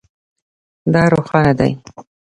[0.93, 1.71] دا روښانه دی